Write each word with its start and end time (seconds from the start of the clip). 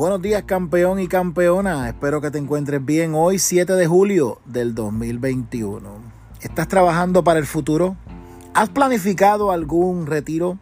Buenos 0.00 0.22
días 0.22 0.44
campeón 0.44 0.98
y 0.98 1.08
campeona, 1.08 1.86
espero 1.86 2.22
que 2.22 2.30
te 2.30 2.38
encuentres 2.38 2.82
bien 2.82 3.12
hoy 3.14 3.38
7 3.38 3.74
de 3.74 3.86
julio 3.86 4.40
del 4.46 4.74
2021. 4.74 5.90
¿Estás 6.40 6.68
trabajando 6.68 7.22
para 7.22 7.38
el 7.38 7.44
futuro? 7.44 7.96
¿Has 8.54 8.70
planificado 8.70 9.50
algún 9.50 10.06
retiro? 10.06 10.56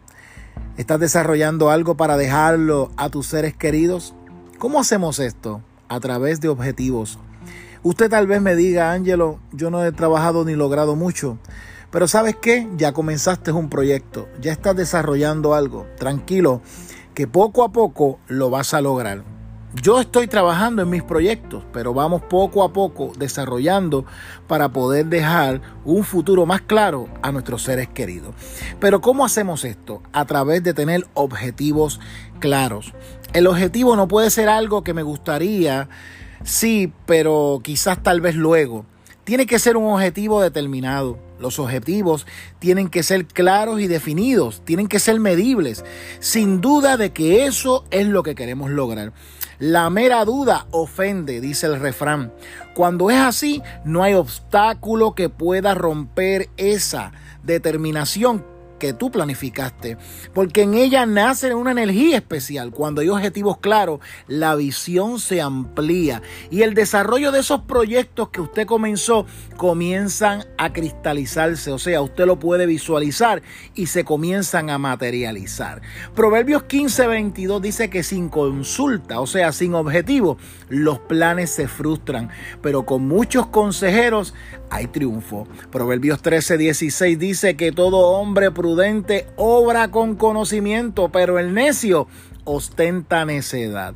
¿Estás 0.75 0.99
desarrollando 0.99 1.69
algo 1.69 1.95
para 1.95 2.17
dejarlo 2.17 2.91
a 2.97 3.09
tus 3.09 3.27
seres 3.27 3.55
queridos? 3.55 4.13
¿Cómo 4.57 4.77
hacemos 4.77 5.19
esto? 5.19 5.61
A 5.87 6.01
través 6.01 6.41
de 6.41 6.49
objetivos. 6.49 7.17
Usted 7.81 8.09
tal 8.09 8.27
vez 8.27 8.41
me 8.41 8.57
diga, 8.57 8.91
Ángelo, 8.91 9.39
yo 9.53 9.71
no 9.71 9.85
he 9.85 9.93
trabajado 9.93 10.43
ni 10.43 10.55
logrado 10.55 10.97
mucho. 10.97 11.37
Pero 11.91 12.09
sabes 12.09 12.35
qué? 12.35 12.67
Ya 12.75 12.91
comenzaste 12.91 13.53
un 13.53 13.69
proyecto, 13.69 14.27
ya 14.41 14.51
estás 14.51 14.75
desarrollando 14.75 15.53
algo. 15.53 15.87
Tranquilo, 15.97 16.61
que 17.19 17.27
poco 17.27 17.65
a 17.65 17.73
poco 17.73 18.17
lo 18.29 18.49
vas 18.49 18.73
a 18.73 18.79
lograr. 18.79 19.25
Yo 19.75 19.99
estoy 19.99 20.27
trabajando 20.27 20.83
en 20.83 20.89
mis 20.89 21.03
proyectos, 21.03 21.65
pero 21.73 21.93
vamos 21.93 22.21
poco 22.21 22.63
a 22.63 22.71
poco 22.71 23.11
desarrollando 23.17 24.05
para 24.47 24.69
poder 24.69 25.07
dejar 25.07 25.61
un 25.83 26.05
futuro 26.05 26.45
más 26.45 26.61
claro 26.61 27.09
a 27.21 27.33
nuestros 27.33 27.63
seres 27.63 27.89
queridos. 27.89 28.33
Pero 28.79 29.01
¿cómo 29.01 29.25
hacemos 29.25 29.65
esto? 29.65 30.01
A 30.13 30.23
través 30.23 30.63
de 30.63 30.73
tener 30.73 31.07
objetivos 31.13 31.99
claros. 32.39 32.93
El 33.33 33.47
objetivo 33.47 33.97
no 33.97 34.07
puede 34.07 34.29
ser 34.29 34.47
algo 34.47 34.85
que 34.85 34.93
me 34.93 35.03
gustaría, 35.03 35.89
sí, 36.45 36.93
pero 37.05 37.59
quizás 37.61 38.01
tal 38.01 38.21
vez 38.21 38.35
luego. 38.35 38.85
Tiene 39.29 39.45
que 39.45 39.59
ser 39.59 39.77
un 39.77 39.93
objetivo 39.93 40.41
determinado. 40.41 41.19
Los 41.39 41.59
objetivos 41.59 42.25
tienen 42.57 42.89
que 42.89 43.03
ser 43.03 43.27
claros 43.27 43.79
y 43.79 43.85
definidos, 43.85 44.63
tienen 44.65 44.87
que 44.87 44.97
ser 44.97 45.19
medibles, 45.19 45.85
sin 46.19 46.61
duda 46.61 46.97
de 46.97 47.11
que 47.11 47.45
eso 47.45 47.85
es 47.91 48.07
lo 48.07 48.23
que 48.23 48.33
queremos 48.33 48.71
lograr. 48.71 49.13
La 49.59 49.87
mera 49.91 50.25
duda 50.25 50.65
ofende, 50.71 51.41
dice 51.41 51.67
el 51.67 51.79
refrán. 51.79 52.33
Cuando 52.73 53.11
es 53.11 53.19
así, 53.19 53.61
no 53.85 54.01
hay 54.01 54.15
obstáculo 54.15 55.13
que 55.13 55.29
pueda 55.29 55.75
romper 55.75 56.49
esa 56.57 57.11
determinación 57.43 58.43
que 58.79 58.93
tú 58.93 59.11
planificaste, 59.11 59.97
porque 60.33 60.63
en 60.63 60.73
ella 60.73 61.05
nace 61.05 61.53
una 61.53 61.71
energía 61.71 62.17
especial. 62.17 62.71
Cuando 62.71 63.01
hay 63.01 63.09
objetivos 63.09 63.57
claros, 63.57 63.99
la 64.27 64.55
visión 64.55 65.19
se 65.19 65.41
amplía 65.41 66.21
y 66.49 66.63
el 66.63 66.73
desarrollo 66.73 67.31
de 67.31 67.41
esos 67.41 67.61
proyectos 67.61 68.29
que 68.29 68.41
usted 68.41 68.65
comenzó 68.65 69.25
comienzan 69.57 70.45
a 70.57 70.73
cristalizarse, 70.73 71.71
o 71.71 71.77
sea, 71.77 72.01
usted 72.01 72.25
lo 72.25 72.39
puede 72.39 72.65
visualizar 72.65 73.43
y 73.75 73.87
se 73.87 74.03
comienzan 74.03 74.69
a 74.69 74.77
materializar. 74.77 75.81
Proverbios 76.15 76.63
15:22 76.63 77.61
dice 77.61 77.89
que 77.89 78.03
sin 78.03 78.29
consulta, 78.29 79.19
o 79.19 79.27
sea, 79.27 79.51
sin 79.51 79.75
objetivo, 79.75 80.37
los 80.69 80.99
planes 80.99 81.51
se 81.51 81.67
frustran, 81.67 82.29
pero 82.61 82.85
con 82.85 83.07
muchos 83.07 83.47
consejeros 83.47 84.33
hay 84.69 84.87
triunfo. 84.87 85.47
Proverbios 85.71 86.21
13:16 86.21 87.17
dice 87.17 87.57
que 87.57 87.71
todo 87.71 87.97
hombre 87.97 88.51
prudente 88.51 88.68
obra 89.35 89.91
con 89.91 90.15
conocimiento, 90.15 91.09
pero 91.09 91.39
el 91.39 91.53
necio 91.53 92.07
ostenta 92.43 93.25
necedad. 93.25 93.95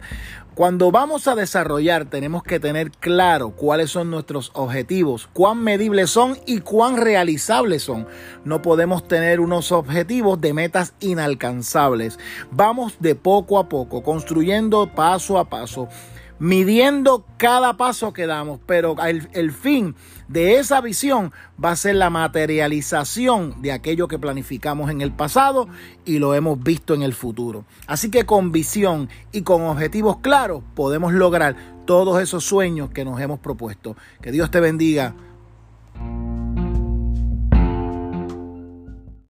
Cuando 0.55 0.91
vamos 0.91 1.27
a 1.27 1.33
desarrollar 1.33 2.05
tenemos 2.05 2.43
que 2.43 2.59
tener 2.59 2.91
claro 2.91 3.51
cuáles 3.55 3.89
son 3.89 4.11
nuestros 4.11 4.51
objetivos, 4.53 5.27
cuán 5.33 5.63
medibles 5.63 6.11
son 6.11 6.37
y 6.45 6.59
cuán 6.59 6.97
realizables 6.97 7.81
son. 7.81 8.07
No 8.45 8.61
podemos 8.61 9.07
tener 9.07 9.39
unos 9.39 9.71
objetivos 9.71 10.39
de 10.41 10.53
metas 10.53 10.93
inalcanzables. 10.99 12.19
Vamos 12.51 12.93
de 12.99 13.15
poco 13.15 13.57
a 13.57 13.67
poco, 13.67 14.03
construyendo 14.03 14.91
paso 14.93 15.39
a 15.39 15.49
paso 15.49 15.89
midiendo 16.39 17.25
cada 17.37 17.77
paso 17.77 18.13
que 18.13 18.25
damos, 18.27 18.59
pero 18.65 18.95
el, 19.03 19.51
fin 19.51 19.95
de 20.27 20.57
esa 20.57 20.81
visión 20.81 21.31
va 21.63 21.71
a 21.71 21.75
ser 21.75 21.95
la 21.95 22.09
materialización 22.09 23.61
de 23.61 23.71
aquello 23.71 24.07
que 24.07 24.19
planificamos 24.19 24.89
en 24.91 25.01
el 25.01 25.11
pasado 25.11 25.67
y 26.05 26.19
lo 26.19 26.33
hemos 26.35 26.61
visto 26.61 26.93
en 26.93 27.01
el 27.01 27.13
futuro. 27.13 27.65
Así 27.87 28.09
que 28.09 28.25
con 28.25 28.51
visión 28.51 29.09
y 29.31 29.41
con 29.43 29.61
objetivos 29.63 30.17
claros 30.17 30.63
podemos 30.75 31.13
lograr 31.13 31.55
todos 31.85 32.21
esos 32.21 32.43
sueños 32.43 32.89
que 32.89 33.05
nos 33.05 33.19
hemos 33.21 33.39
propuesto. 33.39 33.95
Que 34.21 34.31
Dios 34.31 34.51
te 34.51 34.59
bendiga 34.59 35.15